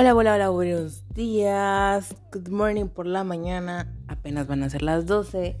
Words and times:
Hola, 0.00 0.14
hola, 0.14 0.34
hola, 0.34 0.50
buenos 0.50 1.02
días. 1.12 2.14
Good 2.32 2.50
morning 2.50 2.86
por 2.86 3.04
la 3.04 3.24
mañana. 3.24 3.92
Apenas 4.06 4.46
van 4.46 4.62
a 4.62 4.70
ser 4.70 4.82
las 4.82 5.06
12 5.06 5.56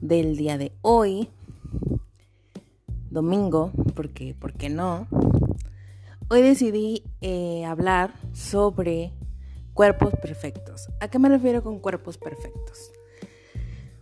del 0.00 0.38
día 0.38 0.56
de 0.56 0.72
hoy. 0.80 1.28
Domingo, 3.10 3.72
porque, 3.94 4.34
¿por 4.34 4.54
qué 4.54 4.70
no? 4.70 5.06
Hoy 6.30 6.40
decidí 6.40 7.02
eh, 7.20 7.66
hablar 7.66 8.14
sobre 8.32 9.12
cuerpos 9.74 10.14
perfectos. 10.22 10.88
¿A 11.00 11.08
qué 11.08 11.18
me 11.18 11.28
refiero 11.28 11.62
con 11.62 11.78
cuerpos 11.78 12.16
perfectos? 12.16 12.92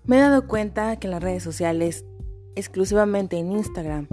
Me 0.05 0.19
he 0.19 0.21
dado 0.21 0.47
cuenta 0.47 1.01
que 1.01 1.09
en 1.09 1.11
las 1.11 1.23
redes 1.25 1.43
sociales, 1.43 2.05
exclusivamente 2.55 3.39
en 3.39 3.51
Instagram, 3.51 4.07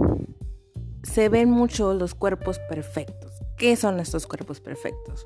se 1.04 1.28
ven 1.28 1.52
mucho 1.52 1.94
los 1.94 2.16
cuerpos 2.16 2.58
perfectos 2.68 3.21
¿Qué 3.62 3.76
son 3.76 4.00
estos 4.00 4.26
cuerpos 4.26 4.58
perfectos? 4.58 5.22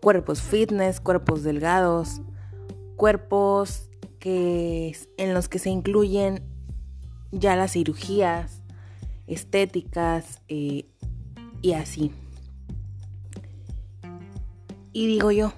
Cuerpos 0.00 0.40
fitness, 0.40 1.00
cuerpos 1.00 1.42
delgados, 1.42 2.20
cuerpos 2.94 3.90
que, 4.20 4.96
en 5.16 5.34
los 5.34 5.48
que 5.48 5.58
se 5.58 5.70
incluyen 5.70 6.40
ya 7.32 7.56
las 7.56 7.72
cirugías 7.72 8.62
estéticas 9.26 10.40
eh, 10.46 10.86
y 11.62 11.72
así. 11.72 12.12
Y 14.92 15.08
digo 15.08 15.32
yo, 15.32 15.52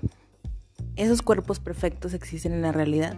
¿esos 0.97 1.21
cuerpos 1.21 1.61
perfectos 1.61 2.15
existen 2.15 2.55
en 2.55 2.63
la 2.63 2.73
realidad? 2.73 3.15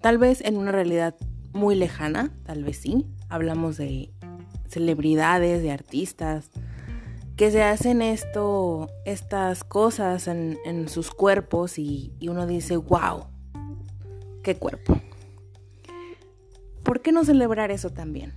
Tal 0.00 0.16
vez 0.16 0.42
en 0.42 0.58
una 0.58 0.70
realidad 0.70 1.16
muy 1.52 1.74
lejana, 1.74 2.30
tal 2.44 2.62
vez 2.62 2.76
sí. 2.76 3.04
Hablamos 3.28 3.78
de 3.78 4.12
celebridades, 4.68 5.60
de 5.60 5.72
artistas, 5.72 6.52
que 7.36 7.50
se 7.50 7.62
hacen 7.62 8.02
esto, 8.02 8.88
estas 9.04 9.64
cosas 9.64 10.28
en, 10.28 10.88
sus 10.88 11.10
cuerpos 11.10 11.78
y, 11.78 12.12
y 12.18 12.28
uno 12.28 12.46
dice, 12.46 12.76
wow, 12.76 13.26
qué 14.42 14.56
cuerpo. 14.56 15.00
¿Por 16.82 17.00
qué 17.00 17.12
no 17.12 17.24
celebrar 17.24 17.70
eso 17.70 17.90
también? 17.90 18.34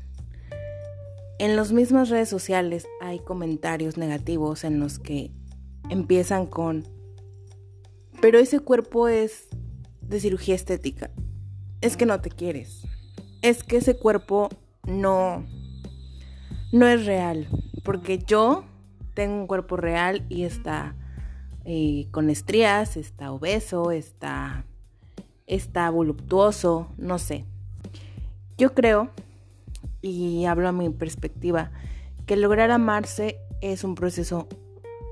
En 1.40 1.56
las 1.56 1.72
mismas 1.74 2.10
redes 2.10 2.30
sociales 2.30 2.88
hay 3.02 3.20
comentarios 3.20 3.98
negativos 3.98 4.64
en 4.64 4.80
los 4.80 5.00
que 5.00 5.32
empiezan 5.90 6.46
con, 6.46 6.88
pero 8.22 8.40
ese 8.40 8.60
cuerpo 8.60 9.08
es 9.08 9.50
de 10.02 10.20
cirugía 10.20 10.56
estética. 10.56 11.12
Es 11.82 11.98
que 11.98 12.06
no 12.06 12.22
te 12.22 12.30
quieres. 12.30 12.84
Es 13.42 13.64
que 13.64 13.78
ese 13.78 13.98
cuerpo 13.98 14.50
no, 14.88 15.46
no 16.72 16.88
es 16.88 17.06
real. 17.06 17.48
Porque 17.84 18.18
yo 18.20 18.64
tengo 19.16 19.36
un 19.36 19.48
cuerpo 19.48 19.78
real 19.78 20.24
y 20.30 20.44
está 20.44 20.96
eh, 21.64 22.08
con 22.12 22.30
estrías, 22.30 22.98
está 22.98 23.32
obeso, 23.32 23.90
está, 23.90 24.66
está 25.48 25.90
voluptuoso, 25.90 26.90
no 26.98 27.18
sé. 27.18 27.46
Yo 28.58 28.76
creo, 28.76 29.10
y 30.02 30.46
hablo 30.46 30.68
a 30.68 30.72
mi 30.72 30.90
perspectiva, 30.92 31.72
que 32.28 32.36
lograr 32.36 32.70
amarse 32.70 33.40
es 33.62 33.84
un 33.84 33.96
proceso 33.96 34.48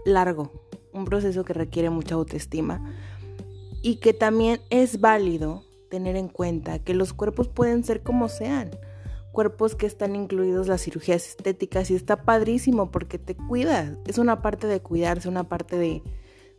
largo, 0.06 0.52
un 0.94 1.06
proceso 1.06 1.44
que 1.44 1.54
requiere 1.54 1.90
mucha 1.90 2.16
autoestima 2.16 2.94
y 3.82 3.96
que 3.96 4.14
también 4.14 4.62
es 4.70 5.02
válido 5.02 5.64
tener 5.90 6.16
en 6.16 6.28
cuenta 6.28 6.80
que 6.80 6.94
los 6.94 7.14
cuerpos 7.14 7.48
pueden 7.48 7.84
ser 7.84 8.04
como 8.04 8.30
sean 8.30 8.72
cuerpos 9.34 9.76
que 9.76 9.88
están 9.88 10.16
incluidos 10.16 10.68
las 10.68 10.84
cirugías 10.84 11.28
estéticas 11.28 11.90
y 11.92 11.96
está 11.96 12.24
padrísimo 12.24 12.92
porque 12.92 13.18
te 13.18 13.36
cuidas. 13.36 13.98
Es 14.06 14.20
una 14.20 14.42
parte 14.42 14.68
de 14.68 14.80
cuidarse, 14.80 15.28
una 15.28 15.50
parte 15.50 15.76
de, 15.76 16.04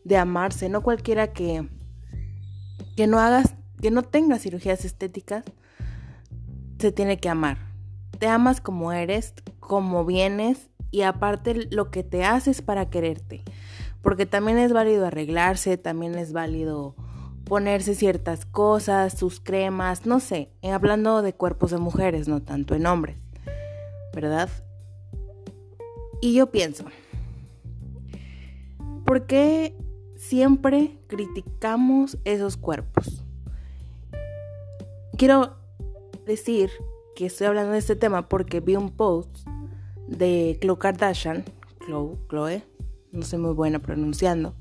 de 0.02 0.16
amarse. 0.18 0.68
No 0.68 0.82
cualquiera 0.82 1.32
que, 1.32 1.66
que 2.96 3.06
no 3.06 3.20
hagas, 3.20 3.54
que 3.80 3.92
no 3.92 4.02
tenga 4.02 4.38
cirugías 4.38 4.84
estéticas, 4.84 5.44
se 6.78 6.90
tiene 6.90 7.18
que 7.18 7.28
amar. 7.28 7.58
Te 8.18 8.26
amas 8.26 8.60
como 8.60 8.92
eres, 8.92 9.34
como 9.60 10.04
vienes 10.04 10.68
y 10.90 11.02
aparte 11.02 11.68
lo 11.70 11.92
que 11.92 12.02
te 12.02 12.24
haces 12.24 12.60
para 12.60 12.90
quererte. 12.90 13.44
Porque 14.02 14.26
también 14.26 14.58
es 14.58 14.72
válido 14.72 15.06
arreglarse, 15.06 15.78
también 15.78 16.16
es 16.16 16.32
válido 16.32 16.96
ponerse 17.44 17.94
ciertas 17.94 18.46
cosas, 18.46 19.16
sus 19.18 19.40
cremas, 19.40 20.06
no 20.06 20.20
sé, 20.20 20.50
eh, 20.62 20.70
hablando 20.70 21.22
de 21.22 21.34
cuerpos 21.34 21.70
de 21.70 21.78
mujeres, 21.78 22.26
no 22.28 22.42
tanto 22.42 22.74
en 22.74 22.86
hombres, 22.86 23.16
¿verdad? 24.14 24.48
Y 26.20 26.34
yo 26.34 26.50
pienso, 26.50 26.84
¿por 29.04 29.26
qué 29.26 29.76
siempre 30.16 30.98
criticamos 31.06 32.18
esos 32.24 32.56
cuerpos? 32.56 33.24
Quiero 35.18 35.56
decir 36.26 36.70
que 37.14 37.26
estoy 37.26 37.46
hablando 37.46 37.72
de 37.72 37.78
este 37.78 37.94
tema 37.94 38.28
porque 38.28 38.60
vi 38.60 38.76
un 38.76 38.90
post 38.90 39.46
de 40.08 40.58
Khloe 40.60 40.78
Kardashian, 40.78 41.44
Chloe, 41.84 42.16
Chloe, 42.28 42.62
no 43.12 43.22
soy 43.22 43.38
muy 43.38 43.52
buena 43.52 43.78
pronunciando, 43.80 44.54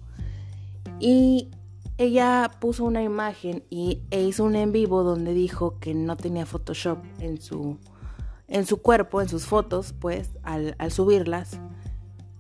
y 1.00 1.50
ella 1.98 2.50
puso 2.60 2.86
una 2.86 3.04
imagen 3.04 3.64
y, 3.70 4.02
e 4.10 4.22
hizo 4.24 4.44
un 4.44 4.56
en 4.56 4.72
vivo 4.72 5.04
donde 5.04 5.34
dijo 5.34 5.80
que 5.80 5.94
no 5.94 6.18
tenía 6.18 6.46
Photoshop 6.46 7.00
en 7.20 7.42
su, 7.42 7.78
en 8.48 8.66
su 8.66 8.82
cuerpo, 8.82 9.22
en 9.22 9.30
sus 9.30 9.46
fotos, 9.46 9.94
pues, 10.00 10.32
al, 10.44 10.76
al 10.80 10.92
subirlas. 10.92 11.60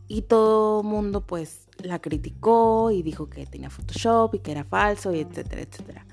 Y 0.08 0.24
todo 0.24 0.84
mundo, 0.84 1.26
pues, 1.26 1.68
la 1.78 2.00
criticó 2.00 2.92
y 2.92 3.04
dijo 3.04 3.30
que 3.30 3.46
tenía 3.46 3.70
Photoshop 3.70 4.36
y 4.36 4.40
que 4.40 4.52
era 4.52 4.64
falso 4.64 5.14
y 5.14 5.20
etcétera, 5.20 5.62
etcétera. 5.62 6.06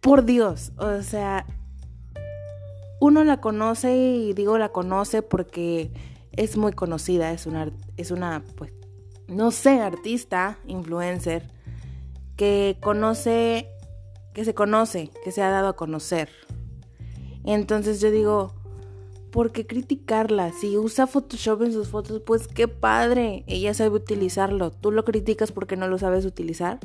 Por 0.00 0.24
Dios, 0.24 0.72
o 0.78 1.02
sea, 1.02 1.46
uno 3.00 3.24
la 3.24 3.40
conoce 3.40 3.96
y 3.96 4.32
digo 4.32 4.56
la 4.56 4.70
conoce 4.70 5.22
porque 5.22 5.92
es 6.32 6.56
muy 6.56 6.72
conocida, 6.72 7.32
es 7.32 7.46
una, 7.46 7.70
es 7.96 8.10
una, 8.10 8.42
pues, 8.56 8.72
no 9.28 9.50
sé, 9.50 9.80
artista, 9.80 10.58
influencer 10.66 11.55
que 12.36 12.76
conoce, 12.80 13.68
que 14.34 14.44
se 14.44 14.54
conoce, 14.54 15.10
que 15.24 15.32
se 15.32 15.42
ha 15.42 15.50
dado 15.50 15.68
a 15.68 15.76
conocer. 15.76 16.28
Entonces 17.44 18.00
yo 18.00 18.10
digo, 18.10 18.54
¿por 19.30 19.52
qué 19.52 19.66
criticarla? 19.66 20.52
Si 20.52 20.76
usa 20.76 21.06
Photoshop 21.06 21.62
en 21.62 21.72
sus 21.72 21.88
fotos, 21.88 22.22
pues 22.24 22.48
qué 22.48 22.68
padre, 22.68 23.44
ella 23.46 23.74
sabe 23.74 23.90
utilizarlo. 23.90 24.70
¿Tú 24.70 24.90
lo 24.90 25.04
criticas 25.04 25.52
porque 25.52 25.76
no 25.76 25.88
lo 25.88 25.98
sabes 25.98 26.24
utilizar? 26.24 26.80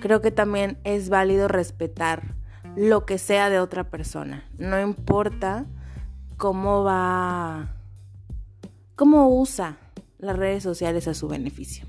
Creo 0.00 0.20
que 0.20 0.30
también 0.30 0.78
es 0.84 1.08
válido 1.08 1.48
respetar 1.48 2.34
lo 2.76 3.06
que 3.06 3.18
sea 3.18 3.50
de 3.50 3.60
otra 3.60 3.90
persona. 3.90 4.44
No 4.58 4.80
importa 4.80 5.66
cómo 6.36 6.82
va, 6.82 7.76
cómo 8.96 9.28
usa 9.28 9.78
las 10.18 10.36
redes 10.36 10.62
sociales 10.62 11.06
a 11.06 11.14
su 11.14 11.28
beneficio. 11.28 11.84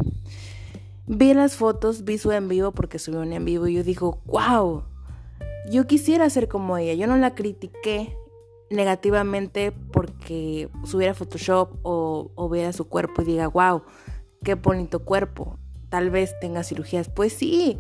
Vi 1.08 1.34
las 1.34 1.56
fotos, 1.56 2.04
vi 2.04 2.18
su 2.18 2.32
en 2.32 2.48
vivo 2.48 2.72
porque 2.72 2.98
subió 2.98 3.22
un 3.22 3.32
en 3.32 3.46
vivo 3.46 3.68
y 3.68 3.76
yo 3.76 3.84
digo, 3.84 4.22
wow, 4.26 4.84
yo 5.70 5.86
quisiera 5.86 6.30
ser 6.30 6.48
como 6.48 6.78
ella. 6.78 6.94
Yo 6.94 7.06
no 7.06 7.16
la 7.18 7.36
critiqué 7.36 8.18
negativamente 8.72 9.72
porque 9.72 10.70
subiera 10.84 11.14
Photoshop 11.14 11.78
o, 11.84 12.32
o 12.34 12.50
viera 12.50 12.74
su 12.74 12.86
cuerpo 12.86 13.22
y 13.22 13.26
diga, 13.26 13.48
wow, 13.48 13.84
qué 14.44 14.56
bonito 14.56 15.06
cuerpo. 15.06 15.60
Tal 15.90 16.10
vez 16.10 16.34
tenga 16.40 16.64
cirugías. 16.64 17.10
Pues 17.10 17.34
sí, 17.34 17.78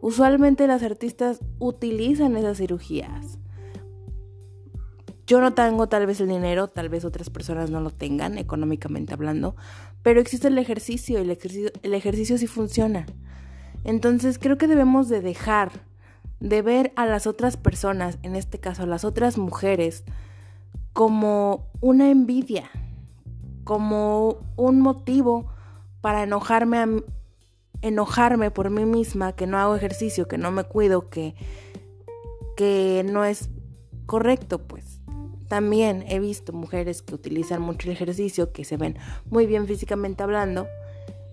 usualmente 0.00 0.66
las 0.66 0.82
artistas 0.82 1.40
utilizan 1.58 2.36
esas 2.36 2.56
cirugías. 2.56 3.38
Yo 5.32 5.40
no 5.40 5.54
tengo 5.54 5.88
tal 5.88 6.04
vez 6.04 6.20
el 6.20 6.28
dinero, 6.28 6.68
tal 6.68 6.90
vez 6.90 7.06
otras 7.06 7.30
personas 7.30 7.70
no 7.70 7.80
lo 7.80 7.88
tengan, 7.88 8.36
económicamente 8.36 9.14
hablando, 9.14 9.56
pero 10.02 10.20
existe 10.20 10.48
el 10.48 10.58
ejercicio 10.58 11.18
y 11.18 11.22
el 11.22 11.30
ejercicio, 11.30 11.70
el 11.82 11.94
ejercicio 11.94 12.36
sí 12.36 12.46
funciona. 12.46 13.06
Entonces 13.82 14.38
creo 14.38 14.58
que 14.58 14.66
debemos 14.66 15.08
de 15.08 15.22
dejar 15.22 15.72
de 16.38 16.60
ver 16.60 16.92
a 16.96 17.06
las 17.06 17.26
otras 17.26 17.56
personas, 17.56 18.18
en 18.22 18.36
este 18.36 18.60
caso 18.60 18.82
a 18.82 18.86
las 18.86 19.06
otras 19.06 19.38
mujeres, 19.38 20.04
como 20.92 21.70
una 21.80 22.10
envidia, 22.10 22.70
como 23.64 24.36
un 24.56 24.82
motivo 24.82 25.46
para 26.02 26.24
enojarme, 26.24 27.04
enojarme 27.80 28.50
por 28.50 28.68
mí 28.68 28.84
misma, 28.84 29.32
que 29.32 29.46
no 29.46 29.56
hago 29.56 29.76
ejercicio, 29.76 30.28
que 30.28 30.36
no 30.36 30.50
me 30.50 30.64
cuido, 30.64 31.08
que, 31.08 31.34
que 32.54 33.02
no 33.10 33.24
es 33.24 33.48
correcto, 34.04 34.58
pues. 34.58 34.91
También 35.52 36.06
he 36.08 36.18
visto 36.18 36.54
mujeres 36.54 37.02
que 37.02 37.14
utilizan 37.14 37.60
mucho 37.60 37.86
el 37.86 37.92
ejercicio, 37.92 38.54
que 38.54 38.64
se 38.64 38.78
ven 38.78 38.96
muy 39.28 39.44
bien 39.44 39.66
físicamente 39.66 40.22
hablando, 40.22 40.66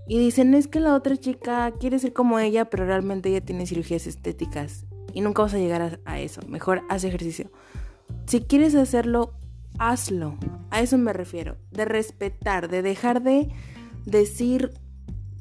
y 0.10 0.20
dicen 0.20 0.54
es 0.56 0.68
que 0.68 0.82
la 0.82 0.94
otra 0.94 1.16
chica 1.16 1.72
quiere 1.80 2.00
ser 2.00 2.12
como 2.12 2.38
ella, 2.38 2.66
pero 2.66 2.86
realmente 2.86 3.30
ella 3.30 3.40
tiene 3.40 3.66
cirugías 3.66 4.08
estéticas 4.08 4.84
y 5.14 5.22
nunca 5.22 5.44
vas 5.44 5.54
a 5.54 5.58
llegar 5.58 6.02
a, 6.04 6.20
eso. 6.20 6.42
Mejor 6.50 6.82
haz 6.90 7.06
ejercicio. 7.06 7.50
Si 8.26 8.42
quieres 8.42 8.76
hacerlo, 8.76 9.36
hazlo. 9.78 10.36
A 10.70 10.82
eso 10.82 10.98
me 10.98 11.14
refiero. 11.14 11.56
De 11.72 11.86
respetar, 11.86 12.68
de 12.68 12.82
dejar 12.82 13.22
de 13.22 13.48
decir 14.06 14.74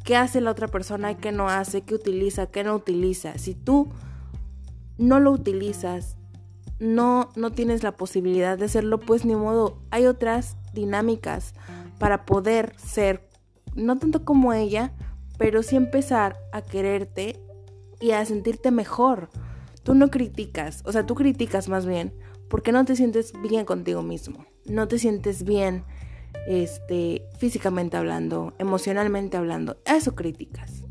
qué 0.05 0.15
hace 0.15 0.41
la 0.41 0.53
otra 0.53 0.69
persona 0.69 1.11
y 1.11 1.17
qué 1.17 1.33
no 1.33 1.49
hace, 1.49 1.81
qué 1.81 1.97
utiliza, 1.97 2.47
qué 2.47 2.63
no 2.63 2.77
utiliza. 2.77 3.39
Si 3.39 3.57
tú 3.57 3.89
no 4.99 5.19
lo 5.19 5.33
utilizas, 5.33 6.17
no, 6.79 7.31
no 7.37 7.53
tienes 7.53 7.83
la 7.83 7.93
posibilidad 7.93 8.59
de 8.59 8.67
hacerlo, 8.67 9.01
pues 9.01 9.25
ni 9.25 9.35
modo, 9.35 9.79
hay 9.91 10.07
otras 10.07 10.57
dinámicas 10.73 11.55
para 11.99 12.25
poder 12.25 12.75
ser, 12.79 13.29
no 13.75 13.99
tanto 13.99 14.25
como 14.25 14.53
ella, 14.53 14.93
pero 15.39 15.63
sí 15.63 15.77
empezar 15.77 16.37
a 16.53 16.63
quererte 16.63 17.41
y 18.01 18.13
a 18.13 18.25
sentirte 18.25 18.71
mejor. 18.71 19.31
Tú 19.83 19.95
no 19.95 20.11
criticas, 20.11 20.83
o 20.85 20.93
sea, 20.93 21.07
tú 21.07 21.15
criticas 21.15 21.69
más 21.69 21.87
bien 21.87 22.13
porque 22.49 22.73
no 22.73 22.85
te 22.85 22.97
sientes 22.97 23.33
bien 23.43 23.65
contigo 23.65 24.03
mismo, 24.03 24.47
no 24.67 24.89
te 24.89 24.99
sientes 24.99 25.45
bien 25.45 25.85
este, 26.47 27.27
físicamente 27.39 27.97
hablando, 27.97 28.55
emocionalmente 28.59 29.37
hablando, 29.37 29.79
eso 29.85 30.15
críticas. 30.15 30.85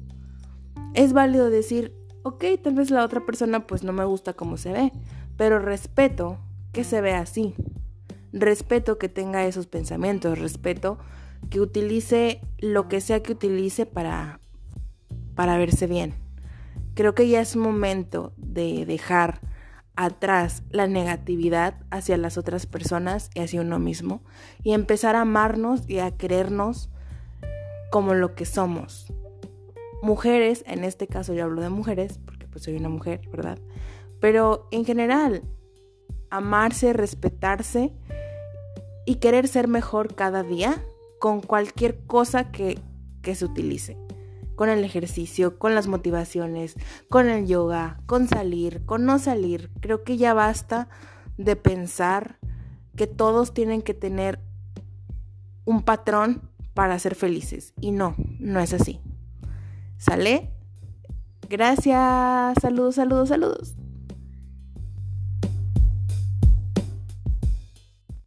Es 0.93 1.13
válido 1.13 1.49
decir, 1.49 1.93
ok, 2.23 2.43
tal 2.63 2.75
vez 2.75 2.91
la 2.91 3.03
otra 3.03 3.25
persona 3.25 3.65
pues 3.65 3.83
no 3.83 3.93
me 3.93 4.05
gusta 4.05 4.33
como 4.33 4.57
se 4.57 4.71
ve, 4.71 4.91
pero 5.37 5.59
respeto 5.59 6.39
que 6.73 6.83
se 6.83 7.01
vea 7.01 7.19
así. 7.19 7.55
Respeto 8.33 8.97
que 8.97 9.09
tenga 9.09 9.45
esos 9.45 9.67
pensamientos, 9.67 10.39
respeto 10.39 10.97
que 11.49 11.61
utilice 11.61 12.41
lo 12.59 12.87
que 12.87 12.99
sea 12.99 13.23
que 13.23 13.31
utilice 13.31 13.85
para, 13.85 14.39
para 15.35 15.57
verse 15.57 15.87
bien. 15.87 16.15
Creo 16.93 17.15
que 17.15 17.29
ya 17.29 17.41
es 17.41 17.55
momento 17.55 18.33
de 18.37 18.85
dejar 18.85 19.39
atrás 19.95 20.63
la 20.69 20.87
negatividad 20.87 21.75
hacia 21.89 22.17
las 22.17 22.37
otras 22.37 22.65
personas 22.65 23.29
y 23.33 23.39
hacia 23.39 23.61
uno 23.61 23.79
mismo 23.79 24.21
y 24.63 24.73
empezar 24.73 25.15
a 25.15 25.21
amarnos 25.21 25.81
y 25.87 25.99
a 25.99 26.11
querernos 26.11 26.89
como 27.91 28.13
lo 28.13 28.35
que 28.35 28.45
somos. 28.45 29.11
Mujeres, 30.01 30.63
en 30.67 30.83
este 30.83 31.07
caso 31.07 31.33
yo 31.33 31.43
hablo 31.43 31.61
de 31.61 31.69
mujeres 31.69 32.19
porque 32.23 32.47
pues 32.47 32.63
soy 32.63 32.75
una 32.75 32.89
mujer, 32.89 33.21
¿verdad? 33.31 33.57
Pero 34.19 34.67
en 34.71 34.85
general, 34.85 35.43
amarse, 36.29 36.93
respetarse 36.93 37.93
y 39.05 39.15
querer 39.15 39.47
ser 39.47 39.67
mejor 39.67 40.15
cada 40.15 40.43
día 40.43 40.83
con 41.19 41.41
cualquier 41.41 42.05
cosa 42.05 42.51
que, 42.51 42.79
que 43.21 43.35
se 43.35 43.45
utilice 43.45 43.97
con 44.57 44.69
el 44.69 44.83
ejercicio, 44.83 45.59
con 45.59 45.75
las 45.75 45.87
motivaciones, 45.87 46.75
con 47.09 47.29
el 47.29 47.45
yoga, 47.45 48.01
con 48.07 48.27
salir, 48.27 48.83
con 48.85 49.05
no 49.05 49.19
salir. 49.19 49.69
Creo 49.81 50.03
que 50.03 50.17
ya 50.17 50.33
basta 50.33 50.89
de 51.37 51.55
pensar 51.55 52.39
que 52.95 53.05
todos 53.05 53.53
tienen 53.53 53.83
que 53.83 53.93
tener 53.93 54.39
un 55.63 55.83
patrón 55.83 56.49
para 56.73 56.97
ser 56.97 57.13
felices. 57.13 57.75
Y 57.79 57.91
no, 57.91 58.15
no 58.39 58.59
es 58.59 58.73
así. 58.73 58.99
¿Sale? 59.99 60.49
Gracias. 61.47 62.55
Saludos, 62.59 62.95
saludos, 62.95 63.29
saludos. 63.29 63.75